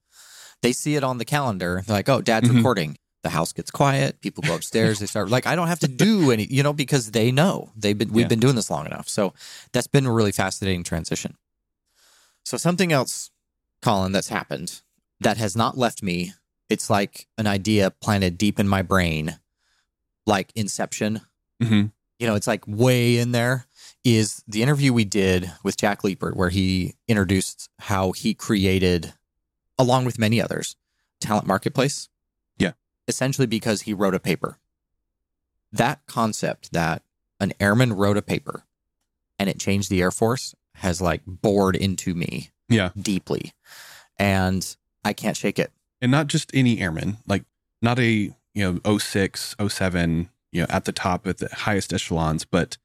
[0.61, 1.83] They see it on the calendar.
[1.85, 2.57] They're like, oh, dad's Mhm.
[2.57, 2.97] recording.
[3.23, 4.21] The house gets quiet.
[4.21, 4.99] People go upstairs.
[4.99, 7.97] They start like, I don't have to do any, you know, because they know they've
[7.97, 8.27] been, we've Yeah.
[8.29, 9.09] been doing this long enough.
[9.09, 9.33] So
[9.73, 11.35] that's been a really fascinating transition.
[12.43, 13.31] So something else,
[13.81, 14.81] Colin, that's happened
[15.19, 16.33] that has not left me.
[16.69, 19.39] It's like an idea planted deep in my brain,
[20.25, 21.21] like Inception.
[21.63, 21.87] Mm-hmm.
[22.19, 23.65] You know, it's like way in there.
[24.05, 29.13] Is the interview we did with Jack Leipert, where he introduced how he created,
[29.79, 30.75] along with many others,
[31.19, 32.07] Talent Marketplace.
[32.59, 32.73] Yeah.
[33.07, 34.59] Essentially because he wrote a paper.
[35.71, 37.01] That concept that
[37.39, 38.63] an airman wrote a paper
[39.39, 42.91] and it changed the Air Force has like bored into me Yeah.
[42.99, 43.53] deeply.
[44.19, 45.71] And I can't shake it.
[45.99, 47.43] And not just any airman, like
[47.81, 52.45] not a, you know, 06, 07, you know, at the top at the highest echelons,
[52.45, 52.77] but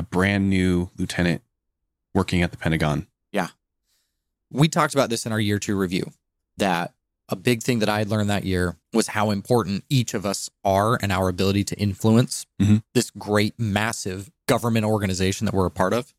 [0.00, 1.42] a brand new lieutenant
[2.14, 3.06] working at the Pentagon.
[3.32, 3.48] Yeah.
[4.50, 6.10] We talked about this in our year two review
[6.56, 6.94] that
[7.28, 10.50] a big thing that I had learned that year was how important each of us
[10.64, 12.82] are and our ability to influence Mhm.
[12.94, 16.12] this great, massive government organization that we're a part of.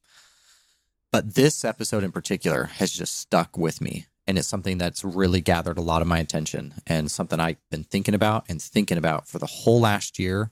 [1.12, 4.06] But this episode in particular has just stuck with me.
[4.28, 7.84] And it's something that's really gathered a lot of my attention and something I've been
[7.84, 10.52] thinking about and thinking about for the whole last year.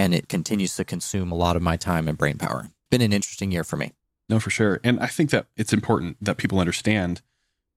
[0.00, 2.70] And it continues to consume a lot of my time and brain power.
[2.90, 3.92] Been an interesting year for me.
[4.30, 4.80] No, for sure.
[4.82, 7.20] And I think that it's important that people understand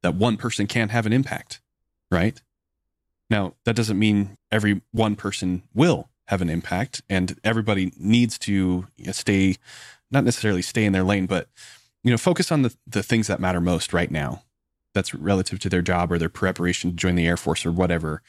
[0.04, 1.60] that one person can have an impact,
[2.10, 2.42] right?
[3.30, 8.88] Now, that doesn't mean every one person will have an impact and everybody needs to
[9.12, 9.58] stay,
[10.10, 11.50] not necessarily stay in their lane, but,
[12.04, 14.44] you know, focus on the, the things that matter most right now.
[14.94, 18.22] that's relative to their job or their preparation to join the Air Force or whatever.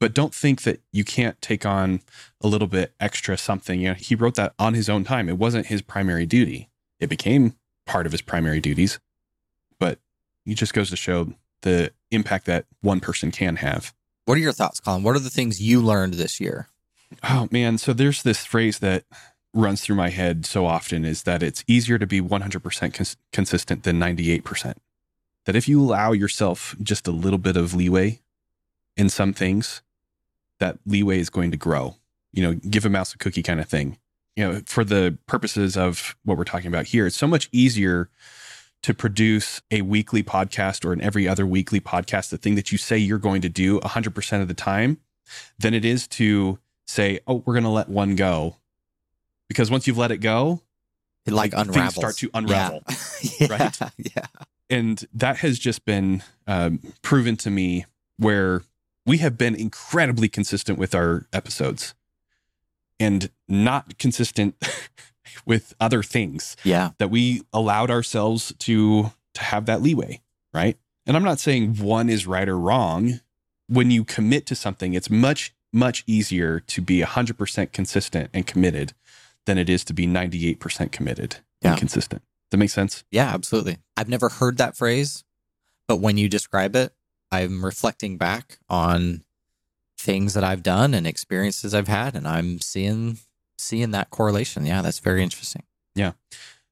[0.00, 2.00] But don't think that you can't take on
[2.40, 3.80] a little bit extra something.
[3.80, 5.28] You know, he wrote that on his own time.
[5.28, 6.70] It wasn't his primary duty.
[6.98, 7.54] It became
[7.86, 8.98] part of his primary duties,
[9.78, 9.98] but
[10.46, 13.92] it just goes to show the impact that one person can have.
[14.24, 15.02] What are your thoughts, Colin?
[15.02, 16.68] What are the things you learned this year?
[17.24, 19.04] Oh man, so there's this phrase that
[19.52, 23.82] runs through my head so often is that it's easier to be 100% cons- consistent
[23.82, 24.76] than 98%.
[25.44, 28.20] That if you allow yourself just a little bit of leeway
[28.96, 29.82] in some things,
[30.60, 31.96] that leeway is going to grow.
[32.32, 33.98] You know, give a mouse a cookie kind of thing.
[34.36, 38.08] You know, for the purposes of what we're talking about here, it's so much easier
[38.82, 42.78] to produce a weekly podcast or an every other weekly podcast, the thing that you
[42.78, 44.98] say you're going to do 100% of the time,
[45.58, 48.56] than it is to say, oh, we're going to let one go.
[49.48, 50.62] Because once you've let it go,
[51.26, 51.94] It like things unravels.
[51.96, 52.82] start to unravel.
[53.38, 53.46] yeah.
[53.50, 53.78] right?
[53.98, 54.26] Yeah.
[54.70, 57.84] And that has just been um, proven to me
[58.16, 58.62] where
[59.10, 61.94] we have been incredibly consistent with our episodes
[63.00, 64.54] and not consistent
[65.44, 66.90] with other things Yeah.
[66.98, 70.20] that we allowed ourselves to to have that leeway,
[70.54, 70.76] right?
[71.06, 73.20] And I'm not saying one is right or wrong.
[73.68, 78.92] When you commit to something, it's much much easier to be 100% consistent and committed
[79.46, 81.70] than it is to be 98% committed Yeah.
[81.70, 82.22] and consistent.
[82.50, 83.02] That makes sense?
[83.10, 83.78] Yeah, absolutely.
[83.96, 85.24] I've never heard that phrase,
[85.88, 86.92] but when you describe it,
[87.32, 89.22] I'm reflecting back on
[89.98, 93.18] things that I've done and experiences I've had, and I'm seeing
[93.58, 94.66] seeing that correlation.
[94.66, 95.62] Yeah, that's very interesting.
[95.94, 96.12] Yeah.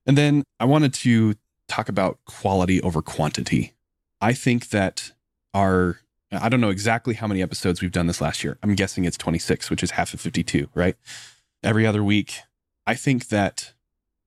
[0.07, 1.35] And then I wanted to
[1.69, 3.75] talk about quality over quantity.
[4.21, 5.13] I think that
[5.55, 6.01] our,
[6.33, 8.59] I don't know exactly how many episodes we've done this last year.
[8.63, 10.97] I'm guessing it's 26, which is half of 52, right?
[11.63, 12.41] Every other week.
[12.87, 13.75] I think that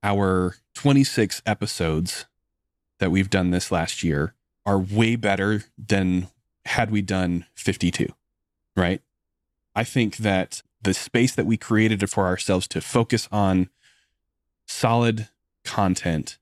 [0.04, 2.26] our 26 episodes
[3.00, 6.28] that we've done this last year are way better than
[6.64, 8.08] had we done 52,
[8.76, 9.00] right?
[9.74, 13.68] I think that the space that we created for ourselves to focus on
[14.66, 15.28] solid
[15.64, 16.38] content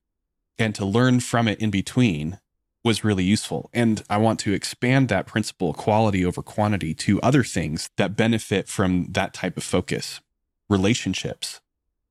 [0.59, 2.39] and to learn from it in between
[2.83, 3.69] was really useful.
[3.73, 8.69] And I want to expand that principle, quality over quantity, to other things that benefit
[8.69, 10.21] from that type of focus.
[10.69, 11.61] Relationships.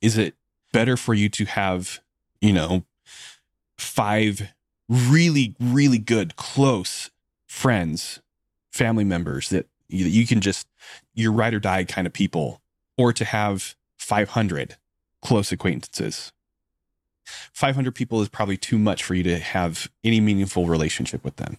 [0.01, 0.35] Is it
[0.71, 2.01] better for you to have,
[2.39, 2.83] you know,
[3.77, 4.53] five
[4.89, 7.11] really, really good, close
[7.47, 8.19] friends,
[8.71, 10.67] family members that you, you can just,
[11.13, 12.61] you're ride or die kind of people,
[12.97, 14.75] or to have 500
[15.21, 16.33] close acquaintances?
[17.53, 21.57] 500 people is probably too much for you to have any meaningful relationship with them.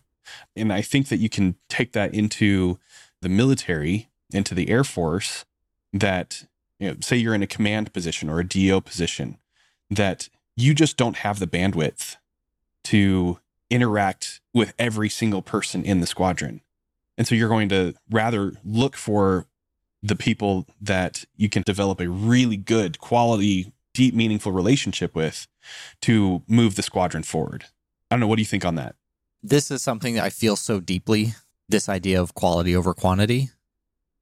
[0.57, 2.79] And I think that you can take that into
[3.21, 5.45] the military, into the Air Force,
[5.93, 6.45] that,
[6.79, 9.39] you know, say you're in a command position or a DO position,
[9.91, 12.17] that you just don't have the bandwidth
[12.85, 13.39] to
[13.69, 16.61] interact with every single person in the squadron.
[17.17, 19.47] And so you're going to rather look for
[20.03, 25.47] the people that you can develop a really good quality, deep, meaningful relationship with
[26.03, 27.67] to move the squadron forward.
[28.11, 28.27] I don't know.
[28.27, 28.97] What do you think on that?
[29.43, 31.35] This is something that I feel so deeply
[31.69, 33.51] this idea of quality over quantity.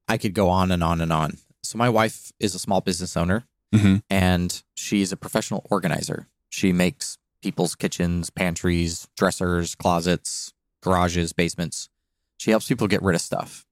[0.09, 1.39] I could go on and on and on.
[1.63, 3.45] So, my wife is a small business owner
[3.75, 3.97] Mm-hmm.
[4.09, 6.27] and she's a professional organizer.
[6.49, 11.89] She makes people's kitchens, pantries, dressers, closets, garages, basements.
[12.37, 13.65] She helps people get rid of stuff.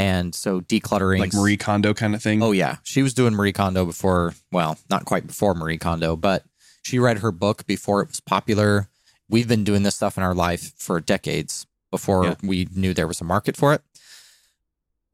[0.00, 2.42] And so decluttering Like Marie Kondo kind of thing.
[2.42, 4.34] Oh yeah, she was doing Marie Kondo before.
[4.52, 6.44] Well, not quite before Marie Kondo, but
[6.82, 8.88] she read her book before it was popular.
[9.28, 12.34] We've been doing this stuff in our life for decades before Yeah.
[12.42, 13.82] we knew there was a market for it.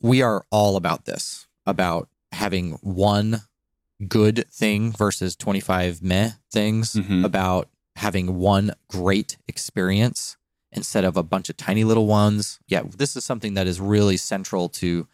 [0.00, 3.42] We are all about this, about having one
[4.06, 7.24] good thing versus 25 meh things, Mhm.
[7.24, 10.36] about having one great experience
[10.72, 12.58] instead of a bunch of tiny little ones.
[12.66, 15.06] Yeah, this is something that is really central to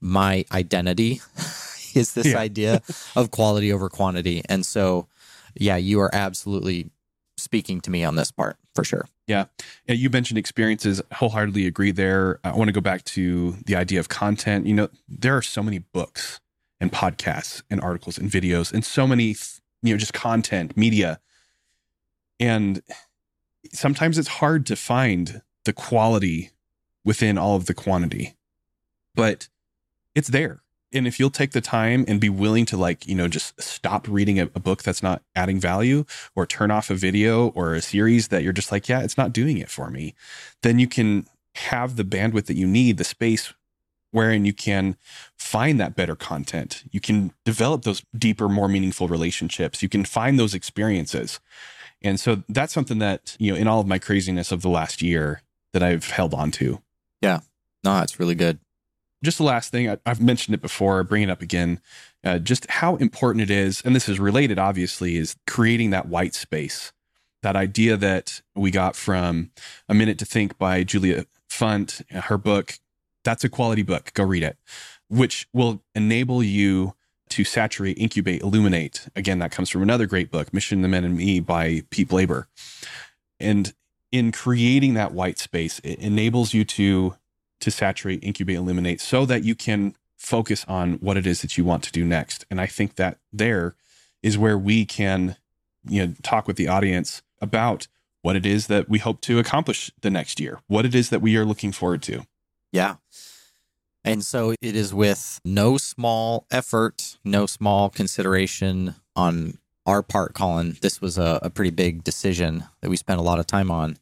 [0.00, 1.20] my identity
[1.94, 2.38] is this Yeah.
[2.38, 2.82] idea
[3.16, 4.42] of quality over quantity.
[4.48, 5.06] And so,
[5.54, 6.90] yeah, you are absolutely
[7.36, 9.06] speaking to me on this part for sure.
[9.26, 9.46] Yeah,
[9.88, 11.00] you mentioned experiences.
[11.14, 12.38] Wholeheartedly agree there.
[12.44, 14.66] I want to go back to the idea of content.
[14.66, 16.40] You know, there are so many books
[16.80, 19.36] and podcasts and articles and videos and so many,
[19.82, 21.20] you know, just content, media.
[22.40, 22.82] And
[23.72, 26.50] sometimes it's hard to find the quality
[27.04, 28.34] within all of the quantity,
[29.14, 29.48] but
[30.14, 30.60] it's there.
[30.92, 34.06] And if you'll take the time and be willing to, like, you know, just stop
[34.08, 36.04] reading a, a book that's not adding value
[36.36, 39.32] or turn off a video or a series that you're just like, yeah, it's not
[39.32, 40.14] doing it for me,
[40.62, 41.26] then you can
[41.56, 43.52] have the bandwidth that you need, the space
[44.12, 44.96] wherein you can
[45.36, 46.84] find that better content.
[46.92, 49.82] You can develop those deeper, more meaningful relationships.
[49.82, 51.40] You can find those experiences.
[52.04, 55.02] And so that's something that, you know, in all of my craziness of the last
[55.02, 55.42] year,
[55.72, 56.80] that I've held on to.
[57.20, 57.40] Yeah.
[57.82, 58.60] No, it's really good.
[59.24, 61.80] Just the last thing, I, I've mentioned it before, bring it up again.
[62.22, 66.34] Uh, just how important it is, and this is related, obviously, is creating that white
[66.34, 66.92] space.
[67.42, 69.50] That idea that we got from
[69.88, 72.78] A Minute to Think by Juliet Funt, her book,
[73.24, 74.12] that's a quality book.
[74.14, 74.56] Go read it,
[75.08, 76.94] which will enable you
[77.30, 79.08] to saturate, incubate, illuminate.
[79.16, 82.46] Again, that comes from another great book, Mission the Men and Me by Pete Blaber.
[83.40, 83.74] And
[84.12, 87.16] in creating that white space, it enables you to
[87.60, 91.64] to saturate, incubate, illuminate so that you can focus on what it is that you
[91.64, 92.44] want to do next.
[92.50, 93.74] And I think that there
[94.22, 95.36] is where we can,
[95.88, 97.88] you know, talk with the audience about
[98.22, 101.20] what it is that we hope to accomplish the next year, what it is that
[101.20, 102.26] we are looking forward to.
[102.72, 102.96] Yeah.
[104.04, 110.76] And so it is with no small effort, no small consideration on our part, Colin.
[110.82, 113.98] This was a, a pretty big decision that we spent a lot of time on.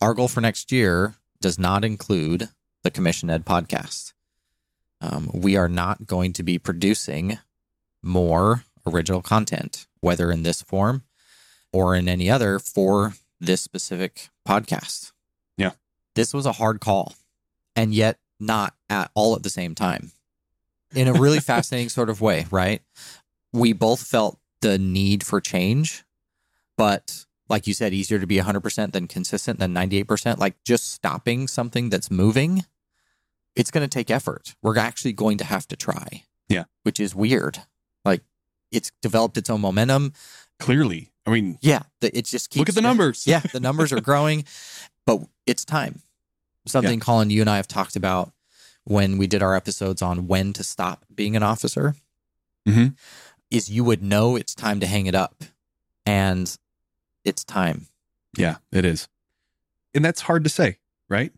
[0.00, 2.48] Our goal for next year does not include
[2.82, 4.12] the Commissioned podcast.
[5.00, 7.38] Um, we are not going to be producing
[8.02, 11.04] more original content, whether in this form
[11.72, 15.12] or in any other for this specific podcast.
[15.56, 15.72] Yeah.
[16.14, 17.14] This was a hard call
[17.76, 20.12] and yet not at all at the same time
[20.94, 22.82] in a really fascinating sort of way, right?
[23.52, 26.04] We both felt the need for change,
[26.76, 30.38] but like you said, easier to be 100% than consistent than 98%.
[30.38, 32.64] Like just stopping something that's moving,
[33.56, 34.54] it's going to take effort.
[34.62, 36.24] We're actually going to have to try.
[36.48, 36.64] Yeah.
[36.82, 37.62] Which is weird.
[38.04, 38.22] Like
[38.70, 40.12] it's developed its own momentum.
[40.60, 41.82] Clearly, I mean, Yeah.
[42.00, 42.58] the- It just keeps.
[42.60, 43.26] look at the numbers.
[43.26, 43.40] yeah.
[43.40, 44.44] The numbers are growing,
[45.06, 46.02] but it's time.
[46.68, 48.32] Something, Colin, you and I have talked about
[48.84, 51.94] when we did our episodes on when to stop being an officer
[52.66, 52.96] Mhm.
[53.50, 55.44] is you would know it's time to hang it up.
[56.06, 56.56] And
[57.24, 57.88] it's time.
[58.36, 59.08] Yeah, it is.
[59.94, 61.32] And that's hard to say, right?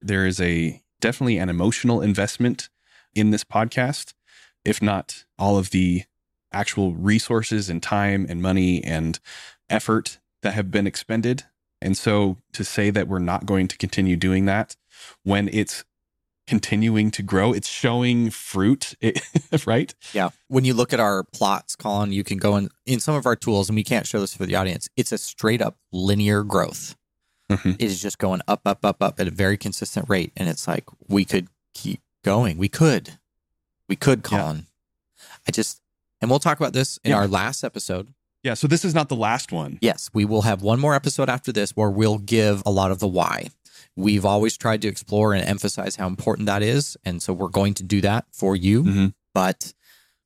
[0.00, 2.68] There is a definitely an emotional investment
[3.14, 4.14] in this podcast,
[4.64, 6.04] if not all of the
[6.52, 9.20] actual resources and time and money and
[9.68, 11.44] effort that have been expended.
[11.82, 14.76] And so to say that we're not going to continue doing that
[15.22, 15.84] when it's
[16.46, 19.20] continuing to grow, it's showing fruit, it,
[19.66, 19.94] right?
[20.12, 20.30] Yeah.
[20.48, 23.36] When you look at our plots, Colin, you can go in in some of our
[23.36, 24.88] tools, and we can't show this for the audience.
[24.96, 26.96] It's a straight up linear growth.
[27.50, 27.74] Mhm.
[27.74, 30.32] It is just going up, up, up, up at a very consistent rate.
[30.36, 32.58] And it's like we could keep going.
[32.58, 33.18] We could.
[33.88, 34.38] We could, Yeah.
[34.38, 34.66] Colin.
[35.48, 35.80] I just
[36.20, 37.16] and we'll talk about this in Yeah.
[37.16, 38.12] our last episode.
[38.42, 38.54] Yeah.
[38.54, 39.78] So this is not the last one.
[39.82, 42.98] Yes, we will have one more episode after this where we'll give a lot of
[42.98, 43.48] the why.
[43.96, 46.96] We've always tried to explore and emphasize how important that is.
[47.04, 48.84] And so we're going to do that for you.
[48.84, 49.14] Mhm.
[49.34, 49.74] But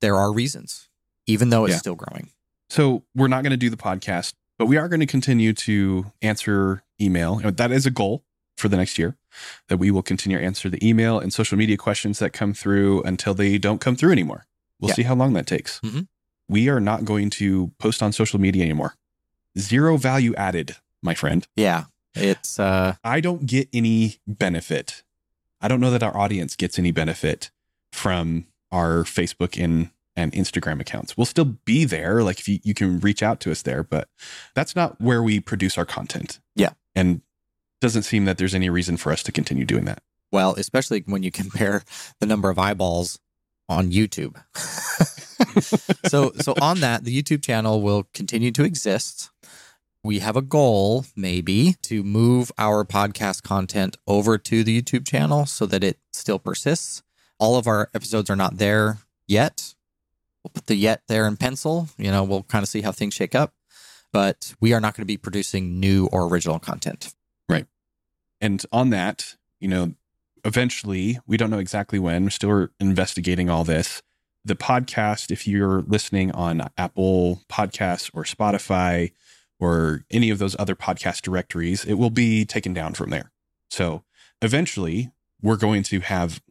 [0.01, 0.89] there are reasons,
[1.27, 1.79] even though it's Yeah.
[1.79, 2.31] still growing.
[2.71, 6.13] So we're not going to do the podcast, but we are going to continue to
[6.23, 7.37] answer email.
[7.45, 8.25] That is a goal
[8.57, 9.17] for the next year
[9.69, 13.03] that we will continue to answer the email and social media questions that come through
[13.03, 14.47] until they don't come through anymore.
[14.81, 14.95] We'll Yeah.
[14.97, 15.81] see how long that takes.
[15.81, 16.07] Mhm.
[16.49, 18.95] We are not going to post on social media anymore.
[19.59, 21.47] Zero value added, my friend.
[21.57, 21.85] Yeah.
[22.15, 25.03] It's uh I don't get any benefit.
[25.61, 27.51] I don't know that our audience gets any benefit
[27.93, 31.17] from our Facebook and, and Instagram accounts.
[31.17, 32.23] We'll still be there.
[32.23, 34.09] Like if you, you can reach out to us there, but
[34.55, 36.41] that's not where we produce our content.
[36.55, 36.71] Yeah.
[36.95, 37.23] And
[37.81, 40.03] doesn't seem that there's any reason for us to continue doing that.
[40.33, 41.83] well, especially when you compare
[42.21, 43.19] the number of eyeballs
[43.69, 44.37] on YouTube.
[46.09, 49.31] so so on that, the YouTube channel will continue to exist.
[50.03, 55.47] We have a goal, maybe, to move our podcast content over to the YouTube channel
[55.47, 57.03] so that it still persists.
[57.39, 59.75] All of our episodes are not there yet.
[60.43, 61.89] We'll put the yet there in pencil.
[61.97, 63.55] You know, we'll kind of see how things shake up.
[64.13, 67.15] But we are not going to be producing new or original content.
[67.49, 67.67] Right.
[68.43, 69.95] And on that, you know,
[70.45, 74.03] eventually, we don't know exactly when, we're still investigating all this.
[74.45, 79.13] The podcast, if you're listening on Apple Podcasts or Spotify
[79.59, 83.33] or any of those other podcast directories, it will be taken down from there.
[83.71, 84.05] So
[84.43, 86.43] eventually, we're going to have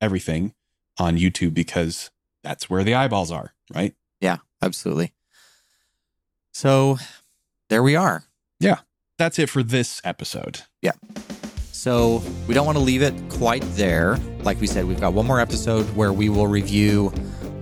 [0.00, 0.54] everything
[0.98, 2.10] on YouTube because
[2.42, 3.94] that's where the eyeballs are, right?
[4.20, 5.12] Yeah, absolutely.
[6.52, 6.98] So
[7.68, 8.24] there we are.
[8.60, 8.80] Yeah.
[9.18, 10.62] That's it for this episode.
[11.72, 14.16] So we don't want to leave it quite there.
[14.42, 17.12] Like we said, we've got one more episode where we will review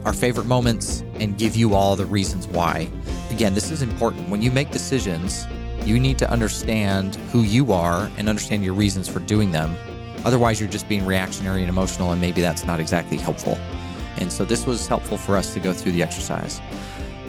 [0.05, 2.89] our favorite moments and give you all the reasons why.
[3.31, 4.29] Again, this is important.
[4.29, 5.47] When you make decisions,
[5.85, 9.77] you need to understand who you are and understand your reasons for doing them.
[10.25, 13.57] Otherwise, you're just being reactionary and emotional, and maybe that's not exactly helpful.
[14.17, 16.61] And so this was helpful for us to go through the exercise.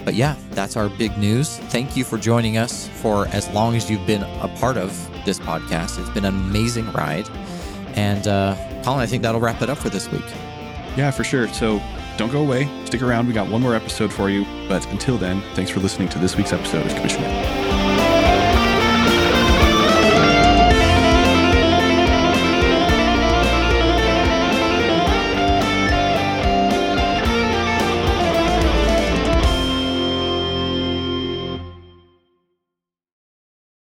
[0.10, 1.60] But yeah, that's our big news.
[1.70, 4.89] Thank you for joining us for as long as you've been a part of
[5.24, 5.99] this podcast.
[5.99, 7.30] It's been an amazing ride.
[7.93, 10.26] And uh, Colin, I think that'll wrap it up for this week.
[10.97, 11.47] Yeah, for sure.
[11.49, 11.80] So
[12.18, 12.68] don't go away.
[12.86, 13.28] Stick around.
[13.28, 14.45] We got one more episode for you.
[14.68, 17.59] But until then, thanks for listening to this week's episode of Commissioned.